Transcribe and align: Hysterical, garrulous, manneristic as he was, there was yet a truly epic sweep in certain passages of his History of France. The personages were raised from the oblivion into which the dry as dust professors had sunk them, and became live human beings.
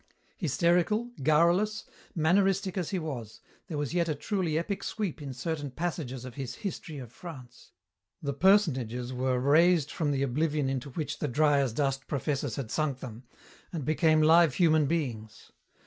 Hysterical, 0.35 1.11
garrulous, 1.21 1.83
manneristic 2.17 2.75
as 2.75 2.89
he 2.89 2.97
was, 2.97 3.39
there 3.67 3.77
was 3.77 3.93
yet 3.93 4.09
a 4.09 4.15
truly 4.15 4.57
epic 4.57 4.83
sweep 4.83 5.21
in 5.21 5.31
certain 5.31 5.69
passages 5.69 6.25
of 6.25 6.33
his 6.33 6.55
History 6.55 6.97
of 6.97 7.11
France. 7.11 7.73
The 8.19 8.33
personages 8.33 9.13
were 9.13 9.39
raised 9.39 9.91
from 9.91 10.09
the 10.09 10.23
oblivion 10.23 10.69
into 10.69 10.89
which 10.89 11.19
the 11.19 11.27
dry 11.27 11.59
as 11.59 11.71
dust 11.71 12.07
professors 12.07 12.55
had 12.55 12.71
sunk 12.71 12.99
them, 12.99 13.25
and 13.71 13.85
became 13.85 14.23
live 14.23 14.55
human 14.55 14.87
beings. 14.87 15.51